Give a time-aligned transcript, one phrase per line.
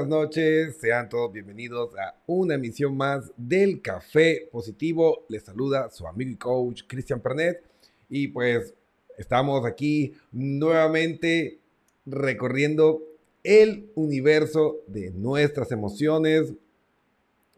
[0.00, 0.78] Buenas noches.
[0.80, 5.26] Sean todos bienvenidos a una emisión más del Café Positivo.
[5.28, 7.62] Les saluda su amigo y coach Cristian Pernet.
[8.08, 8.72] Y pues
[9.18, 11.58] estamos aquí nuevamente
[12.06, 13.02] recorriendo
[13.44, 16.54] el universo de nuestras emociones,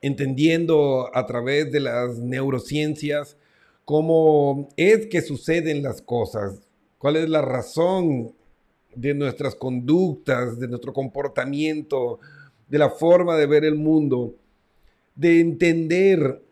[0.00, 3.36] entendiendo a través de las neurociencias
[3.84, 6.60] cómo es que suceden las cosas,
[6.98, 8.34] cuál es la razón
[8.94, 12.18] de nuestras conductas, de nuestro comportamiento,
[12.68, 14.34] de la forma de ver el mundo,
[15.14, 16.42] de entender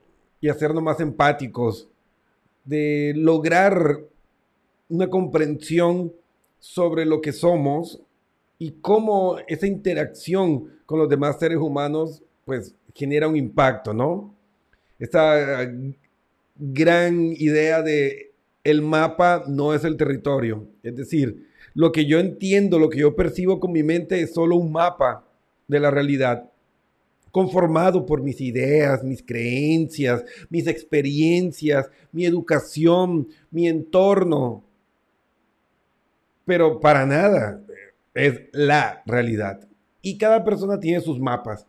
[0.41, 1.89] y hacernos más empáticos,
[2.65, 4.01] de lograr
[4.89, 6.13] una comprensión
[6.59, 8.03] sobre lo que somos
[8.59, 14.35] y cómo esa interacción con los demás seres humanos pues genera un impacto, ¿no?
[14.99, 15.71] Esta
[16.57, 18.33] gran idea de
[18.65, 23.15] el mapa no es el territorio, es decir, lo que yo entiendo, lo que yo
[23.15, 25.25] percibo con mi mente es solo un mapa
[25.69, 26.51] de la realidad,
[27.31, 34.65] conformado por mis ideas, mis creencias, mis experiencias, mi educación, mi entorno.
[36.45, 37.63] Pero para nada
[38.15, 39.61] es la realidad.
[40.03, 41.67] Y cada persona tiene sus mapas.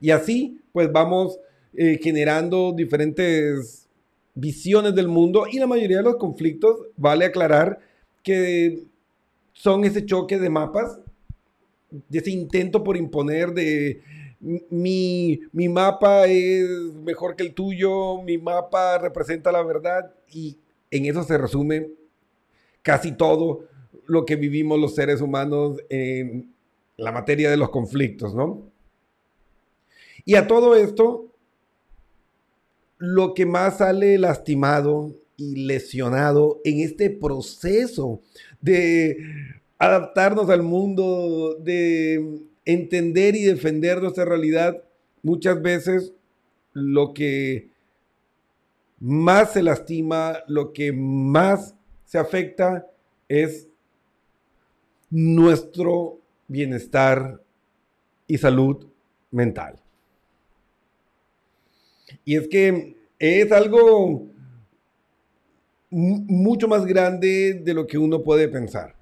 [0.00, 1.38] Y así, pues vamos
[1.74, 3.88] eh, generando diferentes
[4.34, 7.78] visiones del mundo y la mayoría de los conflictos, vale aclarar
[8.22, 8.84] que
[9.52, 10.98] son ese choque de mapas,
[12.10, 14.02] ese intento por imponer de
[14.70, 16.68] mi, mi mapa es
[17.04, 20.58] mejor que el tuyo, mi mapa representa la verdad y
[20.90, 21.90] en eso se resume
[22.82, 23.64] casi todo
[24.06, 26.52] lo que vivimos los seres humanos en
[26.96, 28.70] la materia de los conflictos, ¿no?
[30.24, 31.32] Y a todo esto,
[32.98, 38.20] lo que más sale lastimado y lesionado en este proceso
[38.62, 39.18] de
[39.78, 44.82] adaptarnos al mundo, de entender y defender nuestra realidad,
[45.22, 46.14] muchas veces
[46.72, 47.70] lo que
[48.98, 52.86] más se lastima, lo que más se afecta
[53.28, 53.68] es
[55.10, 57.42] nuestro bienestar
[58.26, 58.86] y salud
[59.30, 59.80] mental.
[62.24, 64.28] Y es que es algo
[65.92, 68.96] mucho más grande de lo que uno puede pensar.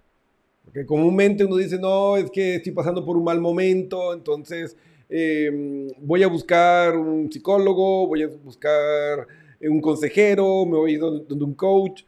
[0.65, 4.77] Porque comúnmente uno dice, no, es que estoy pasando por un mal momento, entonces
[5.09, 9.27] em, voy a buscar un psicólogo, voy a buscar
[9.61, 12.03] un consejero, me voy a ir donde un coach.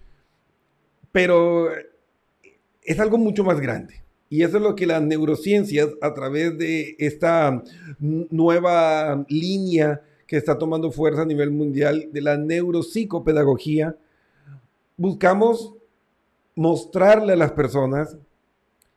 [1.11, 1.69] Pero
[2.83, 4.03] es algo mucho más grande.
[4.29, 7.63] Y eso es lo que las neurociencias, a través de esta
[7.99, 13.95] nueva línea que está tomando fuerza a nivel mundial de la neuropsicopedagogía,
[14.97, 15.75] buscamos
[16.55, 18.17] mostrarle a las personas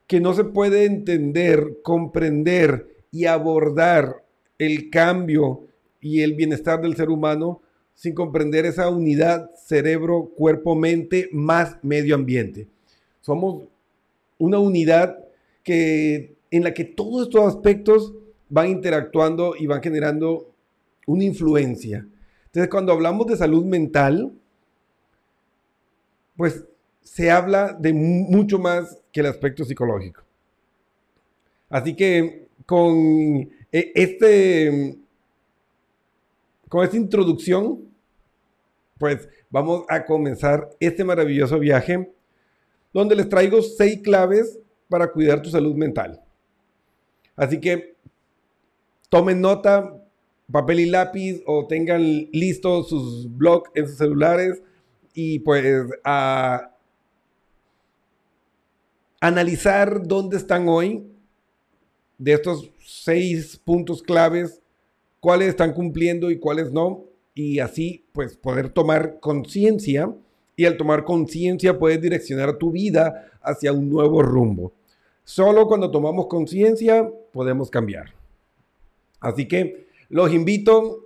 [0.07, 4.23] que no se puede entender, comprender y abordar
[4.59, 5.67] el cambio
[5.99, 7.61] y el bienestar del ser humano
[7.95, 12.67] sin comprender esa unidad cerebro, cuerpo, mente más medio ambiente.
[13.21, 13.63] Somos
[14.37, 15.17] una unidad
[15.63, 18.13] que, en la que todos estos aspectos
[18.49, 20.51] van interactuando y van generando
[21.07, 22.05] una influencia.
[22.45, 24.33] Entonces, cuando hablamos de salud mental,
[26.36, 26.65] pues
[27.01, 30.24] se habla de mucho más que el aspecto psicológico.
[31.70, 34.98] Así que con e, este,
[36.68, 37.86] con esta introducción,
[38.98, 42.12] pues vamos a comenzar este maravilloso viaje
[42.94, 46.22] donde les traigo seis claves para cuidar tu salud mental.
[47.36, 47.96] Así que
[49.10, 50.01] tomen nota,
[50.51, 52.01] papel y lápiz o tengan
[52.32, 54.62] listos sus blogs en sus celulares
[55.15, 56.72] y pues a
[59.22, 61.07] analizar dónde están hoy
[62.17, 64.62] de estos seis puntos claves,
[65.22, 70.13] cuáles están cumpliendo y cuáles no, y así pues poder tomar conciencia
[70.57, 74.74] y al tomar conciencia puedes direccionar tu vida hacia un nuevo rumbo.
[75.24, 78.13] Solo cuando tomamos conciencia podemos cambiar.
[79.22, 81.05] Así que los invito,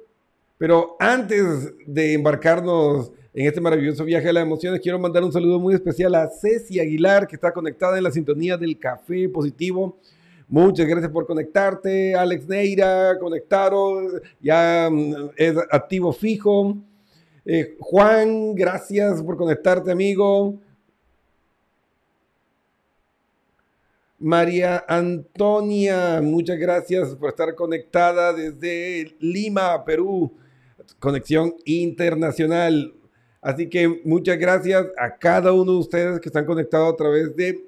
[0.58, 5.62] pero antes de embarcarnos en este maravilloso viaje de las emociones, quiero mandar un saludo
[5.62, 9.98] muy especial a Ceci Aguilar, que está conectada en la sintonía del Café Positivo.
[10.50, 12.16] Muchas gracias por conectarte.
[12.16, 14.22] Alex Neira, conectaros.
[14.42, 16.76] Ya mm, es activo fijo.
[17.46, 20.60] Eh, Juan, gracias por conectarte, amigo.
[24.20, 30.30] María Antonia, muchas gracias por estar conectada desde Lima, Perú.
[31.00, 32.96] Conexión internacional.
[33.42, 37.66] Así que muchas gracias a cada uno de ustedes que están conectados a través de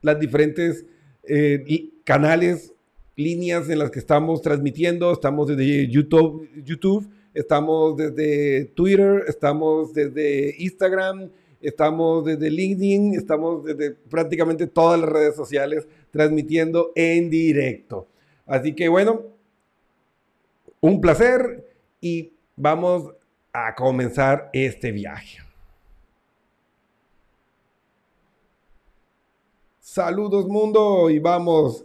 [0.00, 0.86] las diferentes
[1.24, 2.72] eh, canales,
[3.16, 5.12] líneas en las que estamos transmitiendo.
[5.12, 13.92] Estamos desde YouTube, YouTube estamos desde Twitter, estamos desde Instagram, estamos desde LinkedIn, estamos desde
[13.92, 18.08] prácticamente todas las redes sociales transmitiendo en directo.
[18.46, 19.22] Así que bueno,
[20.80, 21.66] un placer
[22.00, 23.12] y vamos
[23.52, 25.38] a comenzar este viaje.
[29.80, 31.84] Saludos mundo y vamos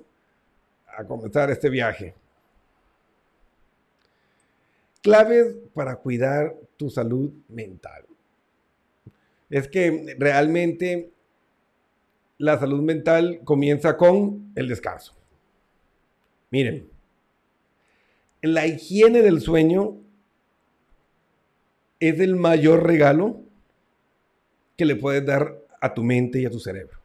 [0.88, 2.14] a comenzar este viaje.
[5.02, 8.06] Claves para cuidar tu salud mental.
[9.50, 11.12] Es que realmente
[12.38, 15.14] la salud mental comienza con el descanso.
[16.52, 16.88] Miren,
[18.42, 19.98] la higiene del sueño
[22.00, 23.42] es el mayor regalo
[24.78, 27.00] que le puedes dar a tu mente y a tu cerebro.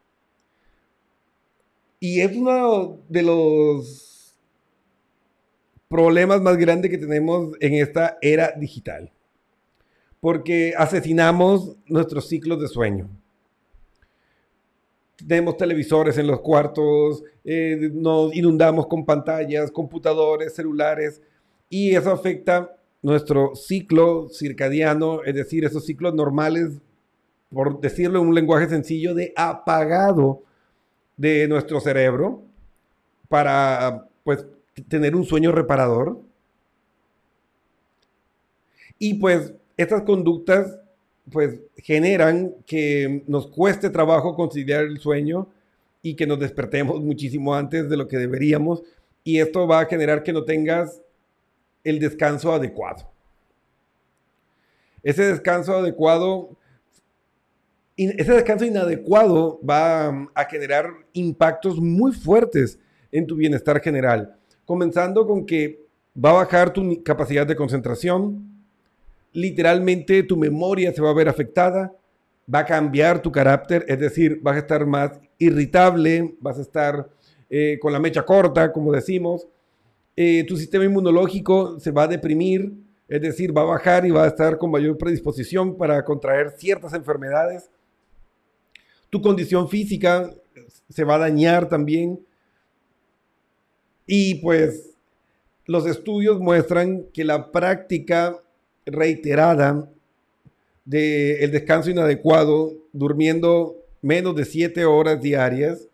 [1.99, 4.35] Y es uno de los
[5.87, 9.11] problemas más grandes que tenemos en esta era digital.
[10.19, 13.09] Porque asesinamos nuestros ciclos de sueño.
[15.27, 21.21] Tenemos televisores en los cuartos, eh, nos inundamos con pantallas, computadores, celulares,
[21.69, 26.79] y eso afecta nuestro ciclo circadiano, es decir, esos ciclos normales,
[27.51, 30.43] por decirlo en un lenguaje sencillo, de apagado
[31.17, 32.41] de nuestro cerebro
[33.27, 34.45] para pues
[34.87, 36.19] tener un sueño reparador.
[38.99, 40.77] Y pues estas conductas
[41.31, 45.47] pues generan que nos cueste trabajo conciliar el sueño
[46.01, 48.83] y que nos despertemos muchísimo antes de lo que deberíamos
[49.23, 51.01] y esto va a generar que no tengas
[51.83, 53.11] el descanso adecuado.
[55.03, 56.57] Ese descanso adecuado
[57.97, 62.79] ese descanso inadecuado va um, a generar impactos muy fuertes
[63.11, 64.35] en tu bienestar general,
[64.65, 65.81] comenzando con que
[66.17, 68.63] va a bajar tu capacidad de concentración,
[69.33, 71.93] literalmente tu memoria se va a ver afectada,
[72.53, 77.09] va a cambiar tu carácter, es decir, vas a estar más irritable, vas a estar
[77.49, 79.47] eh, con la mecha corta, como decimos,
[80.15, 82.73] eh, tu sistema inmunológico se va a deprimir,
[83.07, 86.93] es decir, va a bajar y va a estar con mayor predisposición para contraer ciertas
[86.93, 87.69] enfermedades
[89.11, 90.33] tu condición física
[90.89, 92.25] se va a dañar también.
[94.07, 94.95] Y pues
[95.65, 98.41] los estudios muestran que la práctica
[98.85, 99.87] reiterada
[100.85, 105.87] del descanso inadecuado, durmiendo menos de 7 horas diarias,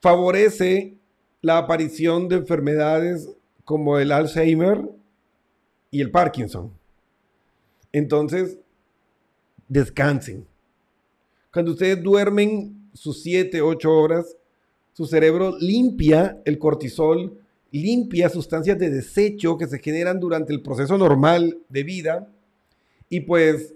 [0.00, 0.95] favorece
[1.46, 3.28] la aparición de enfermedades
[3.64, 4.82] como el Alzheimer
[5.92, 6.72] y el Parkinson.
[7.92, 8.58] Entonces,
[9.68, 10.44] descansen.
[11.52, 14.36] Cuando ustedes duermen sus 7, 8 horas,
[14.92, 17.38] su cerebro limpia el cortisol,
[17.70, 22.28] limpia sustancias de desecho que se generan durante el proceso normal de vida
[23.08, 23.72] y pues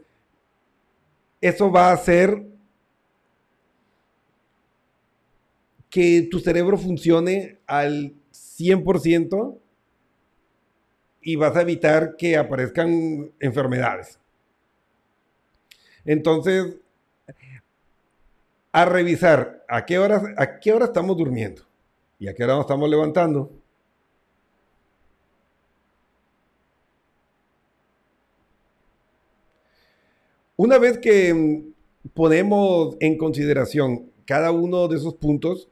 [1.41, 2.45] eso va a hacer
[5.91, 9.59] que tu cerebro funcione al 100%
[11.23, 14.19] y vas a evitar que aparezcan enfermedades.
[16.05, 16.77] Entonces,
[18.73, 21.63] a revisar a qué hora, a qué hora estamos durmiendo
[22.19, 23.51] y a qué hora nos estamos levantando.
[30.57, 31.65] Una vez que
[32.15, 35.70] ponemos en consideración cada uno de esos puntos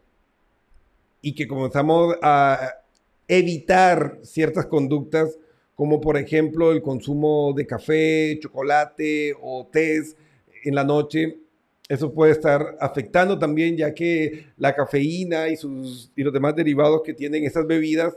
[1.20, 2.74] y que comenzamos a
[3.26, 5.36] evitar ciertas conductas
[5.78, 10.02] como por ejemplo el consumo de café, chocolate o té
[10.64, 11.38] en la noche.
[11.88, 17.02] Eso puede estar afectando también, ya que la cafeína y, sus, y los demás derivados
[17.04, 18.16] que tienen esas bebidas,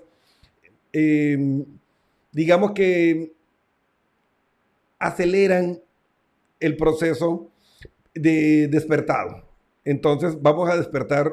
[0.91, 1.63] em,
[2.31, 3.31] digamos que
[4.98, 5.79] aceleran
[6.60, 7.51] el proceso
[8.15, 9.48] de despertado.
[9.86, 11.31] Entonces vamos a despertar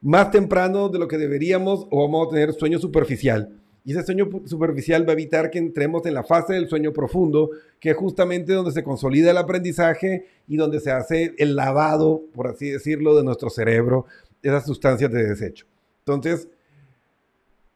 [0.00, 3.60] más temprano de lo que deberíamos o vamos a tener sueño superficial.
[3.84, 7.50] Y ese sueño superficial va a evitar que entremos en la fase del sueño profundo,
[7.78, 12.48] que es justamente donde se consolida el aprendizaje y donde se hace el lavado, por
[12.48, 14.06] así decirlo, de nuestro cerebro,
[14.42, 15.66] esas sustancias de desecho.
[16.00, 16.48] Entonces,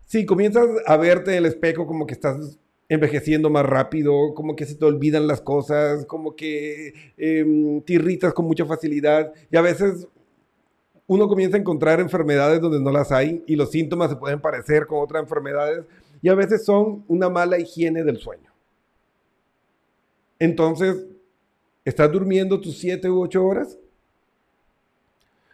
[0.07, 4.67] si comienzas a verte en el espejo como que estás envejeciendo más rápido, como que
[4.67, 9.63] se te olvidan las cosas, como que em, te irritas con mucha facilidad y a
[9.63, 10.07] veces
[11.07, 14.87] uno comienza a encontrar enfermedades donde no las hay y los síntomas se pueden parecer
[14.87, 15.85] con otras enfermedades
[16.23, 18.51] y a veces son una mala higiene del sueño.
[20.39, 21.07] Entonces,
[21.85, 23.79] ¿estás durmiendo tus 7 u 8 horas?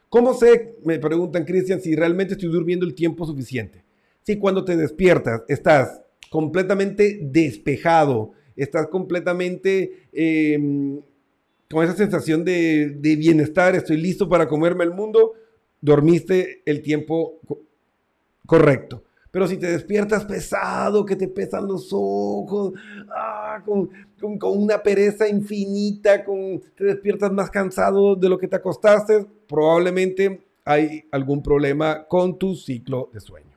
[0.08, 3.84] ¿Cómo sé, me preguntan Cristian, si realmente estoy durmiendo el tiempo suficiente?
[4.22, 11.00] Si cuando te despiertas estás completamente despejado, estás completamente em,
[11.70, 15.34] con esa sensación de, de, bienestar, estoy listo para comerme el mundo,
[15.80, 17.40] dormiste el tiempo
[18.46, 19.02] correcto.
[19.30, 22.72] Pero si te despiertas pesado, que te pesan los ojos,
[23.14, 23.88] ah, con,
[24.42, 31.04] una pereza infinita, con, te despiertas más cansado de lo que te acostaste, probablemente hay
[31.12, 33.56] algún problema con tu ciclo de sueño.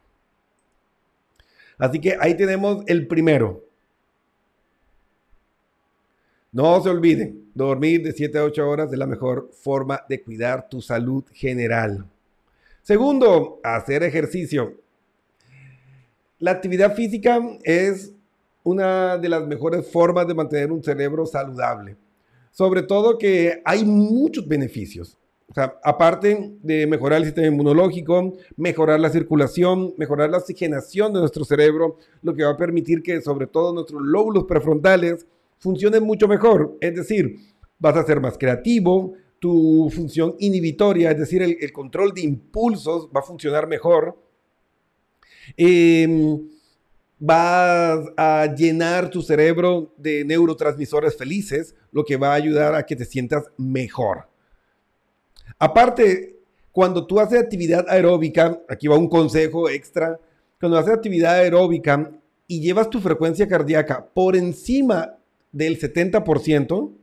[1.79, 3.63] Así que ahí tenemos el primero.
[6.51, 10.69] No se olviden, dormir de 7 a 8 horas es la mejor forma de cuidar
[10.69, 12.05] tu salud general.
[12.83, 14.73] Segundo, hacer ejercicio.
[16.37, 18.13] La actividad física es
[18.61, 21.95] una de las mejores formas de mantener un cerebro saludable.
[22.51, 25.17] Sobre todo que hay muchos beneficios.
[25.49, 31.21] O sea, aparte de mejorar el sistema inmunológico, mejorar la circulación, mejorar la oxigenación de
[31.21, 35.25] nuestro cerebro, lo que va a permitir que sobre todo nuestros lóbulos prefrontales
[35.57, 36.75] funcionen mucho mejor.
[36.81, 37.37] Es decir,
[37.79, 43.19] vas a ser más creativo, tu función inhibitoria, es decir, el, control de impulsos va
[43.19, 44.17] a funcionar mejor
[45.57, 46.49] Em,
[47.19, 52.95] vas a llenar tu cerebro de neurotransmisores felices, lo que va a ayudar a que
[52.95, 54.27] te sientas mejor.
[55.59, 56.39] Aparte,
[56.71, 60.19] cuando tú haces actividad aeróbica, aquí va un consejo extra,
[60.59, 62.11] cuando haces actividad aeróbica
[62.47, 65.17] y llevas tu frecuencia cardíaca por encima
[65.51, 66.93] del 70%,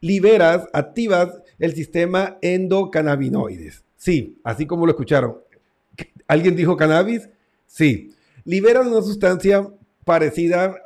[0.00, 3.84] liberas, activas el sistema endocannabinoides.
[3.96, 5.38] Sí, así como lo escucharon.
[6.28, 7.28] ¿Alguien dijo cannabis?
[7.66, 8.14] Sí,
[8.44, 9.68] liberan una sustancia
[10.04, 10.76] parecida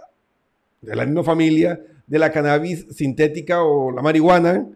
[0.81, 4.69] de la misma familia de la cannabis sintética o la marihuana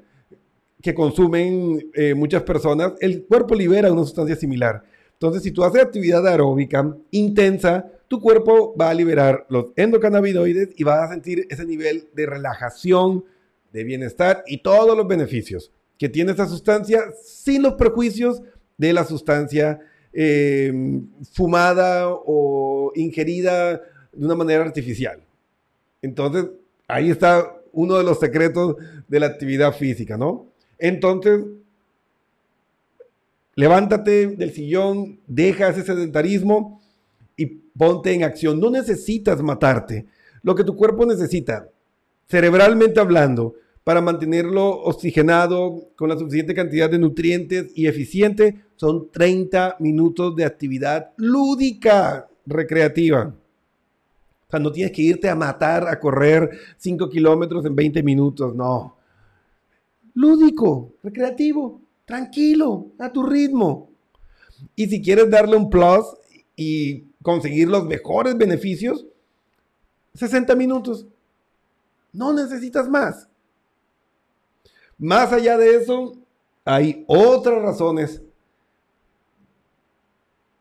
[0.81, 2.93] que consumen eh, muchas personas.
[3.01, 4.85] El cuerpo libera una sustancia similar.
[5.15, 10.85] Entonces, si tú haces actividad aeróbica intensa, tu cuerpo va a liberar los endocannabinoides y
[10.85, 13.25] vas a sentir ese nivel de relajación,
[13.73, 15.73] de bienestar y todos los beneficios
[16.05, 18.43] que tiene esa sustancia sin los prejuicios
[18.77, 19.81] de la sustancia
[20.17, 25.21] Em, fumada o ingerida de una manera artificial.
[26.03, 26.47] Entonces,
[26.87, 28.77] ahí está uno de los secretos
[29.09, 30.47] de la actividad física, ¿no?
[30.79, 31.41] Entonces,
[33.57, 36.81] levántate del sillón, deja ese sedentarismo
[37.37, 38.61] y ponte en acción.
[38.61, 40.07] No necesitas matarte.
[40.45, 41.69] Lo que tu cuerpo necesita,
[42.29, 49.77] cerebralmente hablando, para mantenerlo oxigenado con la suficiente cantidad de nutrientes y eficiente, son 30
[49.79, 53.35] minutos de actividad lúdica, recreativa.
[54.47, 58.55] O sea, no tienes que irte a matar, a correr 5 kilómetros en 20 minutos,
[58.55, 58.97] no.
[60.15, 63.91] Lúdico, recreativo, tranquilo, a tu ritmo.
[64.75, 66.07] Y si quieres darle un plus
[66.57, 69.07] y conseguir los mejores beneficios,
[70.15, 71.07] 60 minutos.
[72.13, 73.29] No necesitas más.
[74.99, 76.15] Más allá de eso,
[76.65, 78.23] hay otras razones.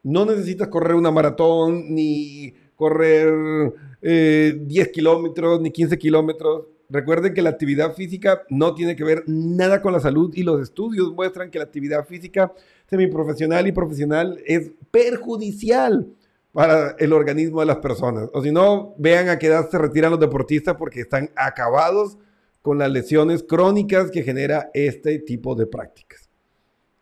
[0.03, 6.65] No necesitas correr una maratón, ni correr 10 eh, kilómetros, ni 15 kilómetros.
[6.89, 10.61] Recuerden que la actividad física no tiene que ver nada con la salud y los
[10.61, 12.53] estudios muestran que la actividad física
[12.89, 16.07] semiprofesional y profesional es perjudicial
[16.51, 18.29] para el organismo de las personas.
[18.33, 22.17] O si no, vean a qué edad se retiran los deportistas porque están acabados
[22.63, 26.29] con las lesiones crónicas que genera este tipo de prácticas.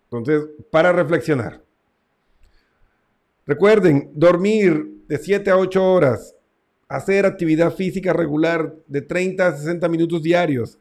[0.06, 1.64] Entonces, para reflexionar.
[3.46, 6.36] Recuerden, dormir de 7 a 8 horas,
[6.88, 10.80] hacer actividad física regular de 30 a 60 minutos diarios.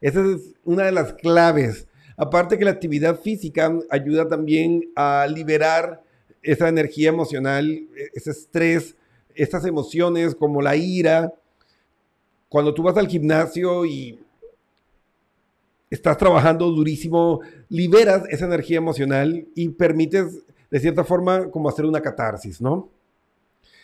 [0.00, 1.86] Esa es una de las claves.
[2.16, 6.02] Aparte que la actividad física ayuda también a liberar
[6.42, 8.96] esa energía emocional, ese estrés,
[9.34, 11.34] estas emociones como la ira,
[12.48, 14.18] cuando tú vas al gimnasio y
[15.90, 22.00] estás trabajando durísimo, liberas esa energía emocional y permites, de cierta forma, como hacer una
[22.00, 22.88] catarsis, ¿no?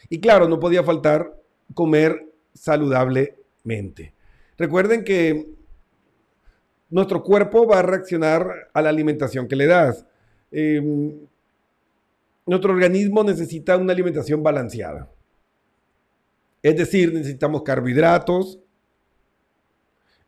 [0.08, 1.34] Y claro, no podía faltar
[1.74, 4.12] comer saludablemente.
[4.58, 5.48] Recuerden que
[6.90, 10.04] nuestro cuerpo va a reaccionar a la alimentación que le das.
[10.50, 11.14] Em,
[12.44, 15.08] nuestro organismo necesita una alimentación balanceada.
[16.62, 18.60] Es decir, necesitamos carbohidratos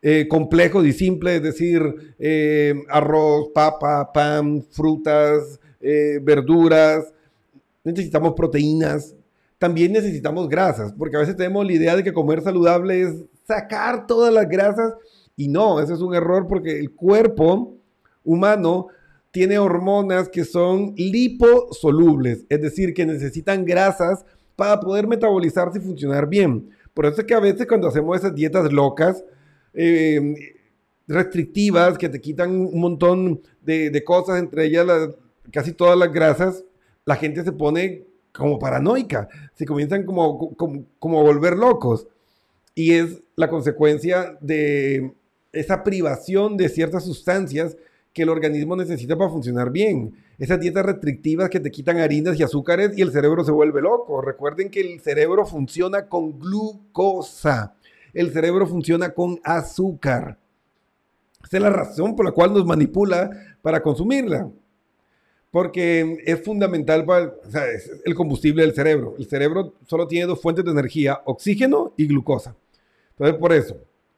[0.07, 1.81] eh, complejos y simples, es decir,
[2.19, 7.11] eh, arroz, papa, pan, frutas, eh, verduras.
[7.83, 9.15] Necesitamos proteínas.
[9.57, 13.15] También necesitamos grasas, porque a veces tenemos la idea de que comer saludable es
[13.47, 14.93] sacar todas las grasas
[15.35, 17.73] y no, ese es un error porque el cuerpo
[18.23, 18.87] humano
[19.31, 24.23] tiene hormonas que son liposolubles, es decir, que necesitan grasas
[24.55, 26.69] para poder metabolizarse y funcionar bien.
[26.93, 29.23] Por eso es que a veces cuando hacemos esas dietas locas,
[29.73, 30.53] eh,
[31.07, 34.87] restrictivas, que te quitan un montón de, cosas, entre ellas
[35.51, 36.63] casi todas las grasas,
[37.05, 42.07] la gente se pone como paranoica, se comienzan como, como, como a volver locos.
[42.73, 45.13] Y es la consecuencia de
[45.53, 47.77] esa privación de ciertas sustancias
[48.15, 50.15] que el organismo necesita para funcionar bien.
[50.39, 54.21] Esas dietas restrictivas que te quitan harinas y azúcares y el cerebro se vuelve loco.
[54.21, 57.75] Recuerden que el cerebro funciona con glucosa.
[58.13, 60.39] El cerebro funciona con azúcar.
[61.43, 63.29] Esa es la razón por la cual nos manipula
[63.61, 64.49] para consumirla.
[65.51, 67.33] Porque es fundamental para
[68.05, 69.15] el combustible del cerebro.
[69.19, 72.55] El cerebro solo tiene dos fuentes de energía, oxígeno y glucosa.
[73.09, 73.75] Entonces, por eso,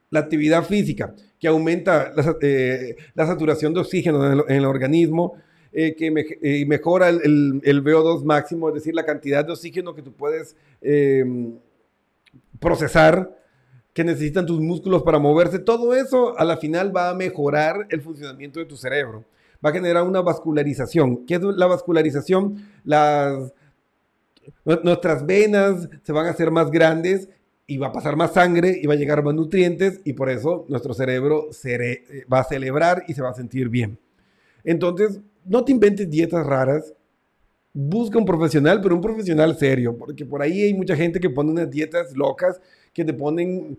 [0.10, 5.36] la actividad física que aumenta la, eh, saturación de oxígeno en el, organismo,
[5.72, 10.02] eh, que eh, mejora el, el, VO2 máximo, es decir, la cantidad de oxígeno que
[10.02, 11.54] tú puedes em,
[12.60, 13.36] procesar,
[13.94, 18.02] que necesitan tus músculos para moverse, todo eso a la final va a mejorar el
[18.02, 19.26] funcionamiento de tu cerebro.
[19.64, 21.26] Va a generar una vascularización.
[21.26, 22.64] ¿Qué es la vascularización?
[22.84, 23.52] Las,
[24.84, 27.28] nuestras venas se van a hacer más grandes
[27.70, 30.66] y va a pasar más sangre y va a llegar más nutrientes y por eso
[30.70, 31.50] nuestro cerebro
[32.32, 34.00] va a celebrar y se va a sentir bien.
[34.64, 36.94] Entonces, no te inventes dietas raras.
[37.74, 41.52] Busca un profesional, pero un profesional serio, porque por ahí hay mucha gente que pone
[41.52, 42.60] unas dietas locas
[42.94, 43.78] que te ponen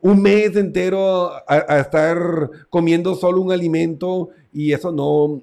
[0.00, 5.42] un mes entero a, estar comiendo solo un alimento y eso no,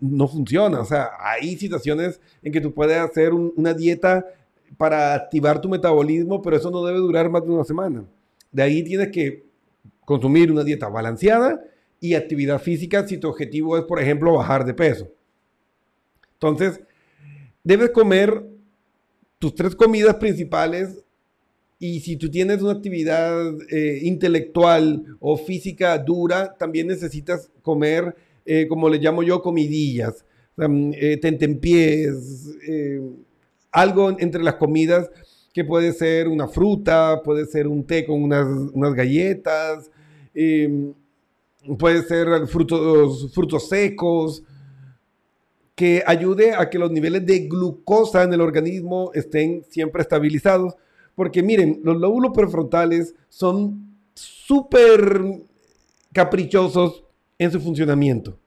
[0.00, 0.80] no, funciona.
[0.80, 4.24] O sea, hay situaciones en que tú puedes hacer una dieta
[4.76, 8.04] para activar tu metabolismo, pero eso no debe durar más de una semana.
[8.52, 9.44] De ahí tienes que
[10.04, 11.62] consumir una dieta balanceada
[12.00, 15.08] y actividad física si tu objetivo es, por ejemplo, bajar de peso.
[16.34, 16.80] Entonces,
[17.64, 18.44] debes comer
[19.38, 21.02] tus tres comidas principales
[21.78, 28.66] y si tú tienes una actividad eh, intelectual o física dura, también necesitas comer, eh,
[28.68, 30.24] como le llamo yo, comidillas,
[30.58, 33.00] eh, tentempiés, eh,
[33.76, 35.10] algo entre las comidas
[35.52, 39.90] que puede ser una fruta, puede ser un té con unas, galletas,
[40.34, 40.94] em,
[41.78, 44.42] puede ser frutos, frutos secos,
[45.74, 50.74] que ayude a que los niveles de glucosa en el organismo estén siempre estabilizados.
[51.14, 55.22] Porque miren, los lóbulos prefrontales son súper
[56.14, 57.04] caprichosos
[57.38, 58.38] en su funcionamiento.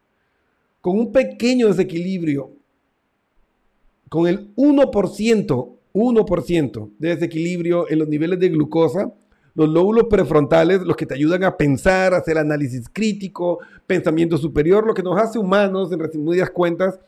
[0.82, 2.59] Con un pequeño desequilibrio
[4.10, 9.14] con el 1%, 1% de desequilibrio en los niveles de glucosa,
[9.56, 14.86] los lóbulos prefrontales, los que te ayudan a pensar, a hacer análisis crítico, pensamiento superior,
[14.86, 17.00] lo que nos hace humanos, en resumidas cuentas,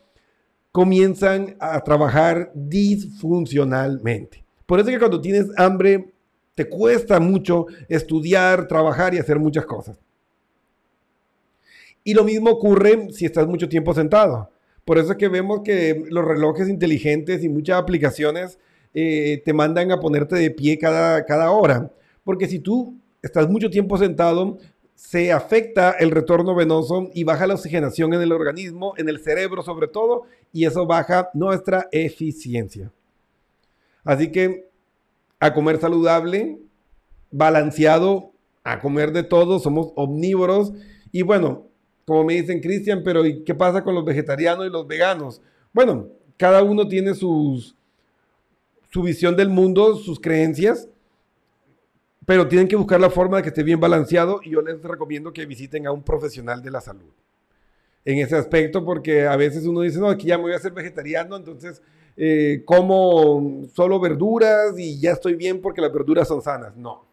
[0.70, 4.44] comienzan a trabajar disfuncionalmente.
[4.66, 6.12] Por eso es que cuando tienes hambre,
[6.54, 9.98] te cuesta mucho estudiar, trabajar y hacer muchas cosas.
[12.04, 14.51] Y lo mismo ocurre si estás mucho tiempo sentado.
[14.84, 18.58] Por eso es que vemos que los relojes inteligentes y muchas aplicaciones
[18.94, 21.90] eh, te mandan a ponerte de pie cada, cada hora.
[22.24, 24.58] Porque si tú estás mucho tiempo sentado,
[24.94, 29.62] se afecta el retorno venoso y baja la oxigenación en el organismo, en el cerebro
[29.62, 32.92] sobre todo, y eso baja nuestra eficiencia.
[34.04, 34.68] Así que
[35.40, 36.58] a comer saludable,
[37.30, 40.72] balanceado, a comer de todo, somos omnívoros
[41.10, 41.66] y bueno,
[42.06, 45.40] como me dicen, Cristian, pero ¿y qué pasa con los vegetarianos y los veganos?
[45.72, 47.76] Bueno, cada uno tiene sus,
[48.90, 50.88] su visión del mundo, sus creencias,
[52.26, 55.32] pero tienen que buscar la forma de que esté bien balanceado y yo les recomiendo
[55.32, 57.10] que visiten a un profesional de la salud
[58.04, 60.72] en ese aspecto, porque a veces uno dice, no, aquí ya me voy a ser
[60.72, 61.80] vegetariano, entonces
[62.16, 66.76] eh, como solo verduras y ya estoy bien porque las verduras son sanas.
[66.76, 67.06] No,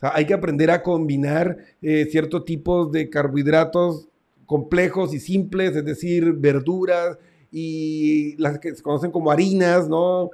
[0.00, 4.08] hay que aprender a combinar eh, ciertos tipos de carbohidratos
[4.44, 7.18] complejos y simples, es decir, verduras
[7.50, 10.30] y las que se conocen como harinas, ¿no?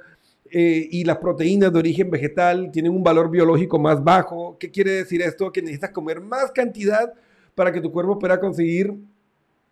[0.51, 4.57] Eh, y las proteínas de origen vegetal tienen un valor biológico más bajo.
[4.59, 5.51] ¿Qué quiere decir esto?
[5.51, 7.11] Que necesitas comer más cantidad
[7.55, 8.93] para que tu cuerpo pueda conseguir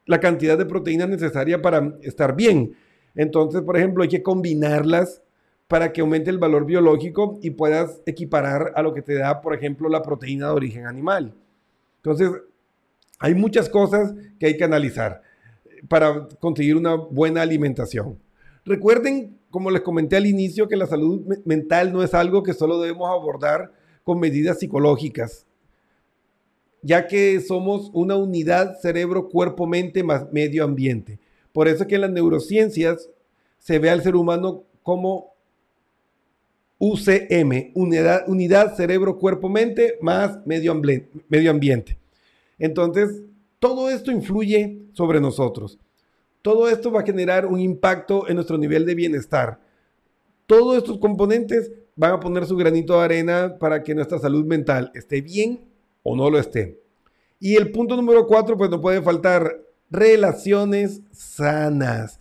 [0.06, 2.74] la cantidad de proteínas necesaria para estar bien.
[3.14, 5.22] Entonces, por ejemplo, hay que combinarlas
[5.72, 9.56] para que aumente el valor biológico y puedas equiparar a lo que te da, por
[9.56, 11.34] ejemplo, la proteína de origen animal.
[12.04, 12.30] Entonces,
[13.20, 15.22] hay muchas cosas que hay que analizar
[15.88, 18.20] para conseguir una buena alimentación.
[18.66, 22.82] Recuerden, como les comenté al inicio, que la salud mental no es algo que solo
[22.82, 23.72] debemos abordar
[24.04, 25.46] con medidas psicológicas,
[26.82, 31.18] ya que somos una unidad cerebro, cuerpo, mente más medio ambiente.
[31.54, 33.10] Por eso es que en las neurociencias
[33.58, 35.31] se ve al ser humano como
[36.84, 40.74] UCM, unidad, unidad cerebro-cuerpo-mente más medio,
[41.30, 42.00] medio ambiente.
[42.58, 43.22] Entonces,
[43.60, 45.78] todo esto influye sobre nosotros.
[46.42, 49.60] Todo esto va a generar un impacto en nuestro nivel de bienestar.
[50.48, 54.92] Todos estos componentes van a poner su granito de arena para que nuestra salud mental
[54.96, 55.64] esté bien
[56.02, 56.82] o no lo esté.
[57.40, 59.56] Y el punto número cuatro, pues no puede faltar
[59.92, 62.20] relaciones sanas.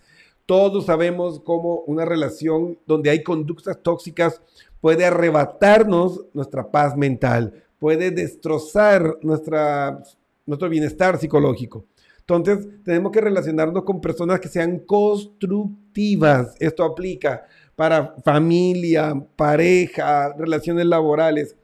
[0.51, 4.41] Todos sabemos cómo una relación donde hay conductas tóxicas
[4.81, 11.85] puede arrebatarnos nuestra paz mental, puede destrozar nuestro bienestar psicológico.
[12.19, 16.53] Entonces, tenemos que relacionarnos con personas que sean constructivas.
[16.59, 17.45] Esto aplica
[17.77, 21.55] para familia, pareja, relaciones laborales.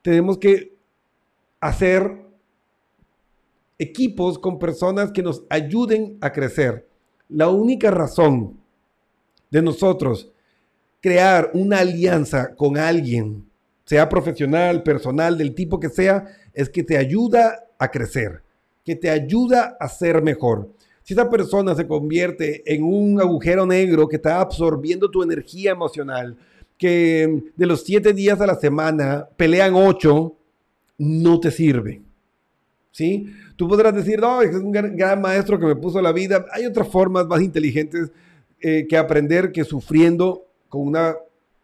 [0.00, 0.76] Tenemos que
[1.58, 2.24] hacer
[3.80, 6.87] equipos con personas que nos ayuden a crecer.
[7.28, 8.58] La única razón
[9.50, 10.30] de nosotros
[11.00, 13.44] crear una alianza con alguien,
[13.84, 18.42] sea profesional, personal, del tipo que sea, es que te ayuda a crecer,
[18.84, 20.70] que te ayuda a ser mejor.
[21.02, 26.36] Si esa persona se convierte en un agujero negro que está absorbiendo tu energía emocional,
[26.76, 30.36] que de los siete días a la semana pelean ocho,
[30.98, 32.02] no te sirve.
[32.98, 33.26] ¿Sí?
[33.54, 36.46] Tú podrás decir, no, es un gran, maestro que me puso la vida.
[36.50, 38.10] Hay otras formas más inteligentes
[38.60, 41.14] eh, que aprender que sufriendo con una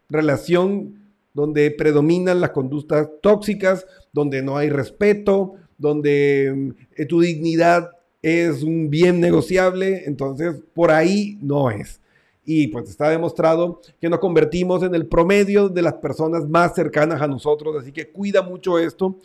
[0.09, 7.91] relación donde predominan las conductas tóxicas, donde no hay respeto, donde eh, tu dignidad
[8.23, 12.01] es un bien negociable, entonces por ahí no es.
[12.45, 17.21] Y pues está demostrado que nos convertimos en el promedio de las personas más cercanas
[17.21, 19.17] a nosotros, así que cuida mucho esto.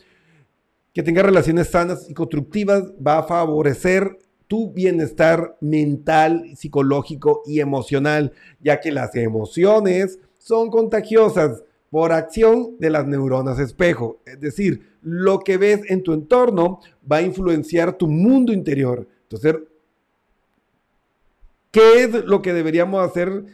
[0.93, 8.33] Que tenga relaciones sanas y constructivas va a favorecer tu bienestar mental, psicológico y emocional,
[8.59, 14.21] ya que las emociones son contagiosas por acción de las neuronas espejo.
[14.25, 19.07] Es decir, lo que ves en tu entorno va a influenciar tu mundo interior.
[19.23, 19.55] Entonces,
[21.71, 23.45] ¿qué es lo que deberíamos hacer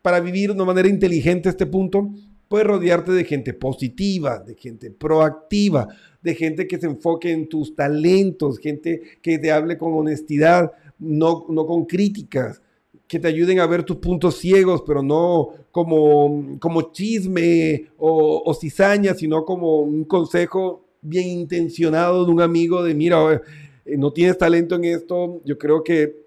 [0.00, 2.10] para vivir de una manera inteligente este punto?
[2.48, 5.88] Puedes rodearte de gente positiva, de gente proactiva,
[6.22, 11.46] de gente que se enfoque en tus talentos, gente que te hable con honestidad, no,
[11.48, 12.62] no con críticas
[13.08, 18.54] que te ayuden a ver tus puntos ciegos, pero no como, como chisme o, o
[18.54, 23.42] cizaña, sino como un consejo bien intencionado de un amigo de, mira,
[23.84, 26.24] eh, no tienes talento en esto, yo creo que,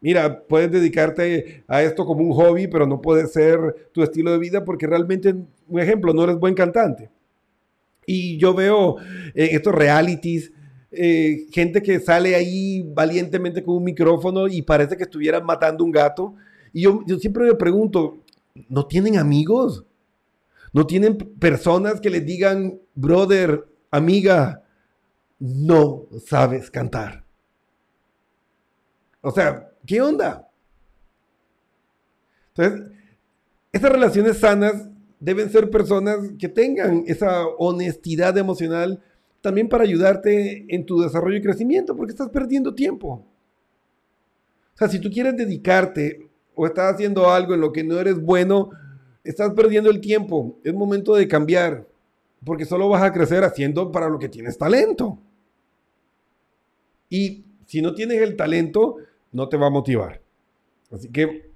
[0.00, 4.38] mira, puedes dedicarte a esto como un hobby, pero no puede ser tu estilo de
[4.38, 5.34] vida porque realmente,
[5.68, 7.10] un ejemplo, no eres buen cantante.
[8.10, 8.96] Y yo veo
[9.34, 10.50] eh, estos realities
[10.90, 15.92] eh, gente que sale ahí valientemente con un micrófono y parece que estuvieran matando un
[15.92, 16.34] gato.
[16.72, 18.24] Y yo, yo siempre me pregunto,
[18.70, 19.84] ¿no tienen amigos?
[20.72, 24.62] ¿No tienen personas que les digan, brother, amiga,
[25.38, 27.24] no sabes cantar?
[29.20, 30.48] O sea, ¿qué onda?
[32.54, 32.90] Entonces,
[33.72, 34.88] esas relaciones sanas
[35.20, 39.02] deben ser personas que tengan esa honestidad emocional
[39.40, 43.24] también para ayudarte en tu desarrollo y crecimiento, porque estás perdiendo tiempo.
[44.74, 48.20] O sea, si tú quieres dedicarte o estás haciendo algo en lo que no eres
[48.20, 48.70] bueno,
[49.24, 50.58] estás perdiendo el tiempo.
[50.64, 51.86] Es momento de cambiar,
[52.44, 55.18] porque solo vas a crecer haciendo para lo que tienes talento.
[57.08, 58.96] Y si no tienes el talento,
[59.32, 60.20] no te va a motivar.
[60.90, 61.50] Así que,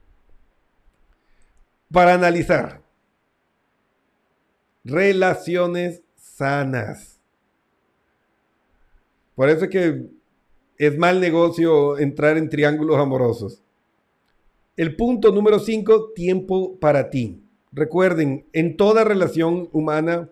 [1.90, 2.82] para analizar,
[4.85, 7.21] relaciones sanas.
[9.35, 10.07] Por eso es que
[10.79, 13.62] es mal negocio entrar en triángulos amorosos.
[14.77, 17.42] El punto número 5, tiempo para ti.
[17.73, 20.29] Recuerden, en toda relación humana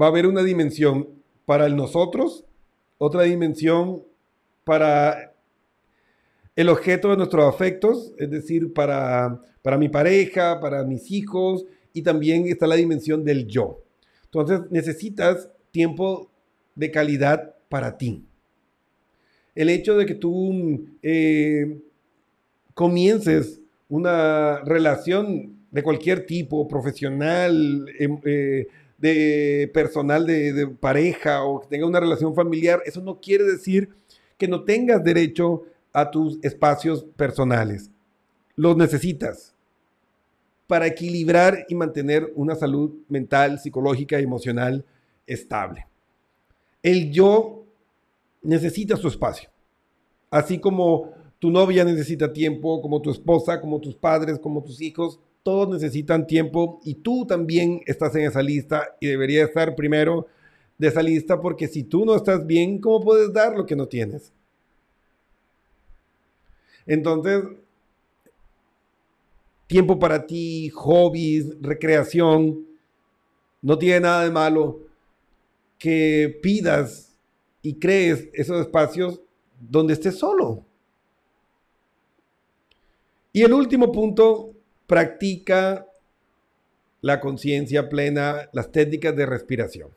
[0.00, 1.08] va a haber una dimensión
[1.46, 2.44] para el nosotros,
[2.98, 4.02] otra dimensión
[4.64, 5.32] para
[6.54, 12.02] el objeto de nuestros afectos, es decir, para, para mi pareja, para mis hijos, y
[12.02, 13.82] también está la dimensión del yo.
[14.24, 16.30] Entonces necesitas tiempo
[16.74, 18.24] de calidad para ti.
[19.54, 21.78] El hecho de que tú eh,
[22.74, 28.66] comiences una relación de cualquier tipo, profesional, em, eh,
[28.98, 33.90] de personal, de, de, pareja o que tenga una relación familiar, eso no quiere decir
[34.38, 37.90] que no tengas derecho a tus espacios personales.
[38.54, 39.54] Los necesitas
[40.66, 44.84] para equilibrar y mantener una salud mental, psicológica y emocional
[45.26, 45.86] estable.
[46.82, 47.64] El yo
[48.42, 49.50] necesita su espacio.
[50.30, 55.18] Así como tu novia necesita tiempo, como tu esposa, como tus padres, como tus hijos,
[55.42, 60.26] todos necesitan tiempo y tú también estás en esa lista y deberías estar primero
[60.78, 63.86] de esa lista porque si tú no estás bien, ¿cómo puedes dar lo que no
[63.86, 64.32] tienes?
[66.86, 67.42] Entonces,
[69.72, 72.66] tiempo para ti, hobbies, recreación,
[73.62, 74.80] no tiene nada de malo
[75.78, 77.16] que pidas
[77.62, 79.22] y crees esos espacios
[79.58, 80.66] donde estés solo.
[83.32, 84.52] Y el último punto,
[84.86, 85.86] practica
[87.00, 89.88] la conciencia plena, las técnicas de respiración.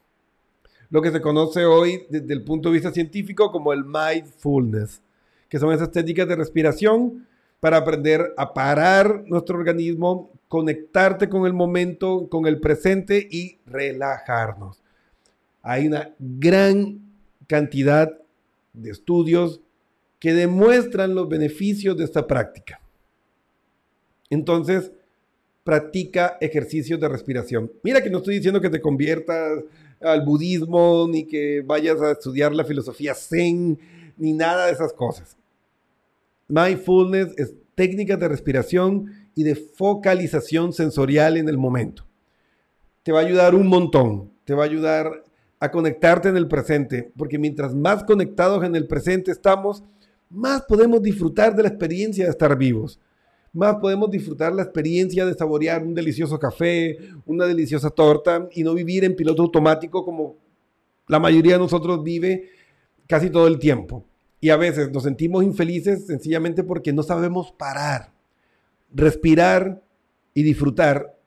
[0.90, 5.02] Lo que se conoce hoy desde el punto de vista científico como el mindfulness,
[5.50, 7.28] que son esas técnicas de respiración
[7.60, 14.82] para aprender a parar nuestro organismo, conectarte con el momento, con el presente y relajarnos.
[15.62, 17.02] Hay una gran
[17.48, 18.12] cantidad
[18.74, 19.62] de estudios
[20.20, 22.80] que demuestran los beneficios de esta práctica.
[24.30, 24.92] Entonces,
[25.64, 27.72] practica ejercicios de respiración.
[27.84, 29.64] Mira que no estoy diciendo que te conviertas
[30.00, 33.80] al budismo, ni que vayas a estudiar la filosofía zen,
[34.18, 35.36] ni nada de esas cosas.
[36.48, 42.06] Mindfulness es técnicas de respiración y de focalización sensorial en el momento.
[43.04, 45.24] Te va a ayudar un montón, te va a ayudar
[45.60, 49.84] a conectarte en el presente, porque mientras más conectados en el presente estamos,
[50.30, 53.00] más podemos disfrutar de la experiencia de estar vivos
[53.56, 58.74] más podemos disfrutar la experiencia de saborear un delicioso café, una deliciosa torta y no
[58.74, 60.36] vivir en piloto automático como
[61.08, 62.50] la mayoría de nosotros vive
[63.08, 64.06] casi todo el tiempo.
[64.40, 68.14] Y a veces nos sentimos infelices sencillamente porque no sabemos parar,
[68.94, 69.82] respirar
[70.34, 71.18] y disfrutar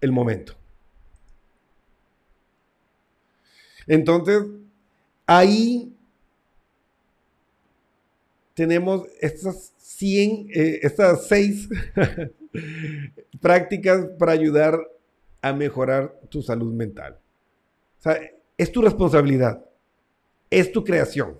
[0.00, 0.54] el momento.
[3.86, 4.44] Entonces,
[5.26, 5.92] ahí
[8.54, 11.68] tenemos estas 100, eh, estas seis
[13.40, 14.78] prácticas para ayudar
[15.40, 17.18] a mejorar tu salud mental.
[17.98, 18.20] O sea,
[18.56, 19.64] es tu responsabilidad,
[20.50, 21.38] es tu creación.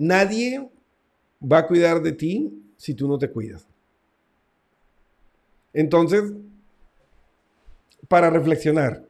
[0.00, 0.70] Nadie
[1.40, 3.66] va a cuidar de ti si tú no te cuidas.
[5.72, 6.32] Entonces,
[8.08, 9.06] para reflexionar,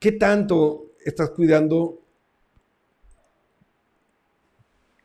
[0.00, 2.00] ¿qué tanto estás cuidando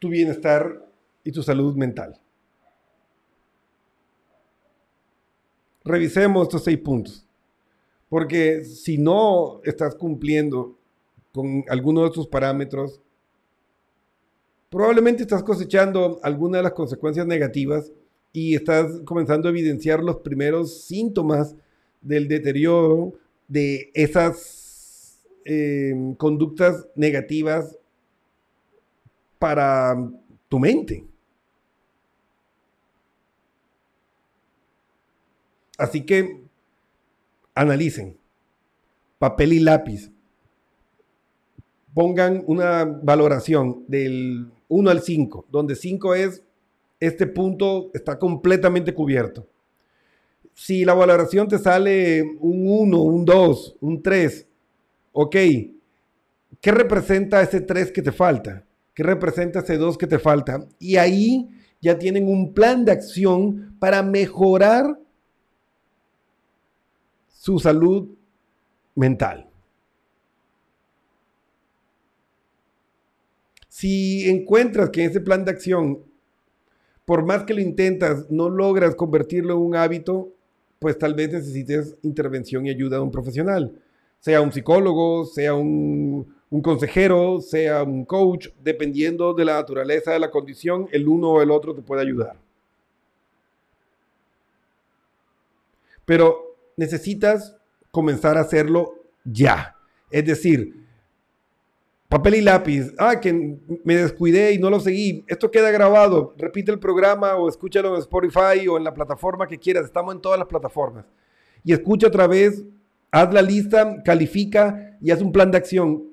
[0.04, 0.86] tu bienestar
[1.24, 2.20] y tu salud mental.
[5.86, 7.26] Revisemos estos seis puntos,
[8.10, 10.78] porque si no estás cumpliendo
[11.34, 13.02] con alguno de estos parámetros,
[14.70, 17.92] probablemente estás cosechando alguna de las consecuencias negativas
[18.32, 21.56] y estás comenzando a evidenciar los primeros síntomas
[22.02, 23.14] del deterioro
[23.48, 24.64] de esas
[25.46, 27.78] Em, conductas negativas
[29.38, 29.94] para
[30.48, 31.06] tu mente.
[35.78, 36.44] Así que
[37.54, 38.18] analicen,
[39.20, 40.12] papel y lápiz,
[41.94, 46.44] pongan una valoración del 1 al 5, donde 5 es,
[47.00, 49.48] este punto está completamente cubierto.
[50.54, 54.48] Si la valoración te sale un 1, un 2, un 3,
[55.12, 55.36] ok,
[56.62, 58.66] ¿qué representa ese 3 que te falta?
[58.94, 60.66] ¿Qué representa ese 2 que te falta?
[60.80, 61.50] Y ahí
[61.82, 65.00] ya tienen un plan de acción para mejorar
[67.28, 68.10] su salud
[68.96, 69.53] mental.
[73.84, 76.00] Si encuentras que ese plan de acción,
[77.04, 80.32] por más que lo intentas, no logras convertirlo en un hábito,
[80.80, 83.74] pues tal vez necesites intervención y ayuda de un profesional
[84.24, 90.32] sea un psicólogo, sea un, consejero, sea un coach, dependiendo de la naturaleza de la
[90.32, 92.38] condición, el uno o el otro te puede ayudar.
[96.06, 97.58] Pero necesitas
[97.92, 98.94] comenzar a hacerlo
[99.26, 99.76] ya.
[100.10, 100.83] Es decir,
[102.14, 102.94] papel y lápiz.
[103.00, 105.26] Ah, que me descuidé y no lo seguí.
[105.28, 106.36] Esto queda grabado.
[106.38, 109.86] Repite el programa o escúchalo en Spotify o en la plataforma que quieras.
[109.86, 111.06] Estamos en todas las plataformas.
[111.64, 112.64] Y escucha otra vez
[113.10, 116.04] haz la lista, califica y haz un plan de acción.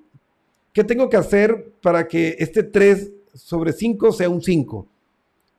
[0.72, 4.86] ¿Qué tengo que hacer para que este 3 sobre 5 sea un 5?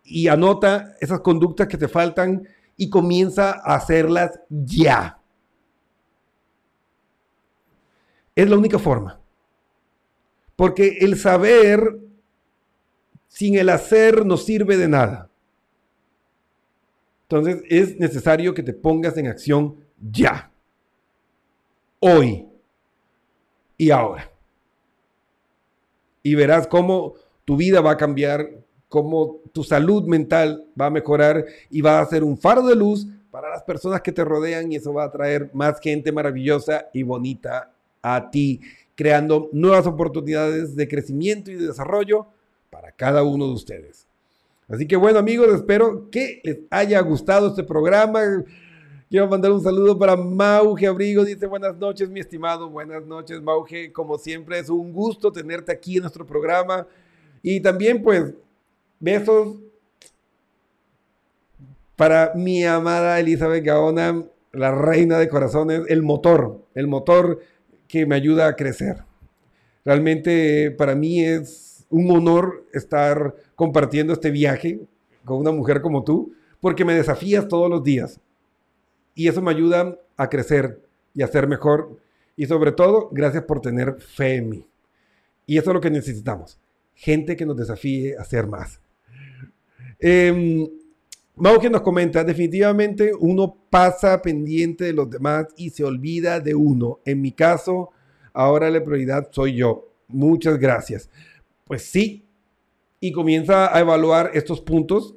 [0.05, 5.19] Y anota esas conductas que te faltan y comienza a hacerlas ya.
[8.35, 9.20] Es la única forma.
[10.61, 11.97] Porque el saber
[13.27, 15.27] sin el hacer no sirve de nada.
[17.23, 19.77] Entonces es necesario que te pongas en acción
[20.11, 20.51] ya
[21.99, 22.45] hoy
[23.75, 24.29] y ahora.
[26.21, 28.47] y verás cómo tu vida va a cambiar,
[28.87, 33.07] cómo tu salud mental va a mejorar y va a ser un faro de luz
[33.31, 37.01] para las personas que te rodean y eso va a traer más gente maravillosa y
[37.01, 38.61] bonita a ti,
[38.95, 42.27] creando nuevas oportunidades de crecimiento y de desarrollo
[42.69, 44.07] para cada uno de ustedes.
[44.67, 48.21] Así que bueno amigos, espero que les haya gustado este programa.
[49.09, 51.25] Quiero mandar un saludo para Mauge Abrigo.
[51.25, 52.69] Dice buenas noches, mi estimado.
[52.69, 53.91] Buenas noches, Mauge.
[53.91, 56.87] Como siempre, es un gusto tenerte aquí en nuestro programa.
[57.43, 58.33] Y también, pues,
[59.01, 59.57] besos
[61.97, 64.23] para mi amada Elizabeth Gaona,
[64.53, 67.41] la reina de corazones, el motor, el motor
[67.91, 69.03] que me ayuda a crecer.
[69.83, 74.79] Realmente para mí es un honor estar compartiendo este viaje
[75.25, 78.21] con una mujer como tú, porque me desafías todos los días.
[79.13, 80.81] Y eso me ayuda a crecer
[81.13, 81.99] y a ser mejor.
[82.37, 84.65] Y sobre todo, gracias por tener fe en mí.
[85.45, 86.61] Y eso es lo que necesitamos.
[86.93, 88.79] Gente que nos desafíe a ser más.
[89.99, 90.71] Eh,
[91.59, 96.99] que nos comenta, definitivamente uno pasa pendiente de los demás y se olvida de uno.
[97.03, 97.89] En mi caso,
[98.31, 99.89] ahora la prioridad soy yo.
[100.07, 101.09] Muchas gracias.
[101.65, 102.25] Pues sí,
[102.99, 105.15] y comienza a evaluar estos puntos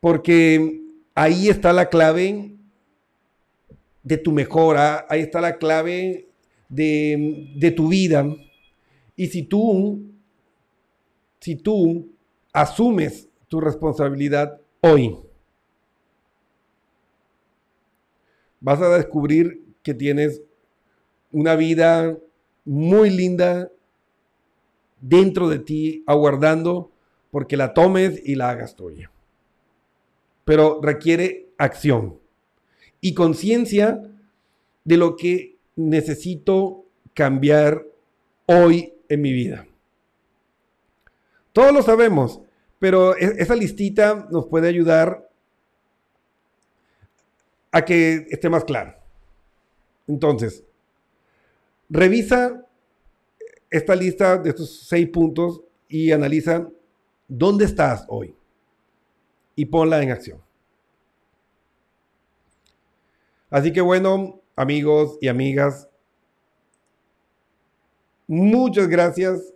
[0.00, 0.82] porque
[1.14, 2.54] ahí está la clave
[4.02, 6.28] de tu mejora, ahí está la clave
[6.68, 8.26] de, de tu vida.
[9.16, 10.02] Y si tú,
[11.40, 12.10] si tú
[12.52, 15.14] asumes tu responsabilidad hoy,
[18.60, 20.40] vas a descubrir que tienes
[21.32, 22.16] una vida
[22.64, 23.70] muy linda
[25.02, 26.90] dentro de ti, aguardando
[27.30, 29.12] porque la tomes y la hagas tuya
[30.44, 32.18] pero requiere acción
[33.02, 34.02] y conciencia
[34.84, 37.86] de lo que necesito cambiar
[38.46, 39.66] hoy en mi vida.
[41.52, 42.40] Todos lo sabemos,
[42.82, 45.30] pero e-, esa listita nos puede ayudar
[47.70, 48.96] a que esté más claro.
[50.08, 50.64] Entonces,
[51.88, 52.66] revisa
[53.70, 56.68] esta lista de estos seis puntos y analiza
[57.28, 58.34] dónde estás hoy
[59.54, 60.42] y ponla en acción.
[63.48, 65.88] Así que bueno, amigos y amigas,
[68.26, 69.54] muchas gracias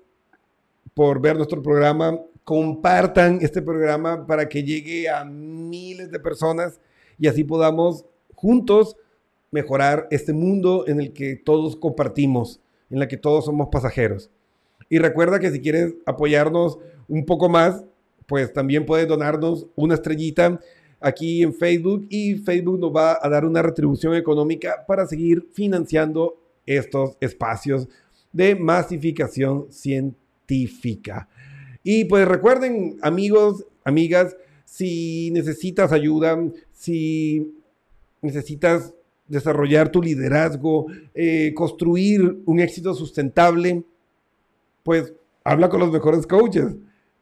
[0.95, 2.21] por ver nuestro programa.
[2.47, 6.81] Compartan este programa para que llegue a miles de personas
[7.19, 8.05] y así podamos
[8.37, 8.97] juntos
[9.51, 14.31] mejorar este mundo en el que todos compartimos, en el que todos somos pasajeros.
[14.89, 16.79] Y recuerda que si quieres apoyarnos
[17.09, 17.85] un poco más,
[18.27, 20.61] pues también puedes donarnos una estrellita
[21.01, 26.41] aquí en Facebook y Facebook nos va a dar una retribución económica para seguir financiando
[26.65, 27.89] estos espacios
[28.33, 31.29] de masificación científica.
[31.89, 36.37] Y pues recuerden, amigos, amigas, si necesitas ayuda,
[36.73, 37.55] si
[38.21, 38.93] necesitas
[39.29, 43.85] desarrollar tu liderazgo, eh, construir un éxito sustentable,
[44.83, 45.15] pues
[45.45, 46.75] habla con los mejores coaches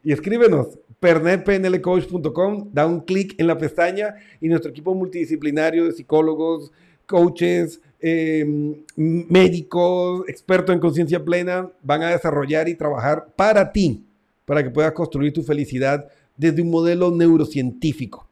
[0.03, 0.79] y escríbenos.
[0.99, 6.73] pernetpnlcoach.com, da un clic en la pestaña y nuestro equipo multidisciplinario de psicólogos,
[7.05, 14.07] coaches, em, médicos, expertos en conciencia plena van a desarrollar y trabajar para ti,
[14.45, 18.29] para que puedas construir tu felicidad desde un modelo neurocientífico,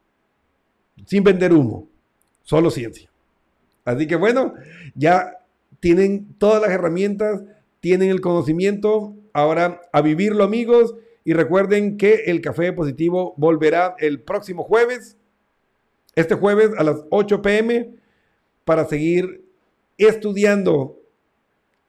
[1.06, 1.88] sin vender humo,
[2.42, 3.10] solo ciencia.
[3.84, 4.54] Así que bueno,
[4.94, 5.38] ya
[5.80, 7.42] tienen todas las herramientas,
[7.80, 10.94] tienen el conocimiento, ahora a vivirlo amigos
[11.24, 15.16] y recuerden que el Café Positivo volverá el próximo jueves,
[16.14, 17.94] este jueves a las 8 pm,
[18.64, 19.44] para seguir
[19.98, 20.98] estudiando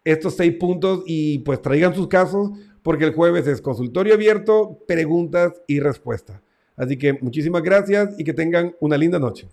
[0.04, 2.52] estos seis puntos y pues traigan sus casos
[2.84, 6.42] porque el jueves es consultorio abierto, preguntas y respuestas.
[6.76, 9.48] Así que muchísimas gracias y que tengan una linda noche.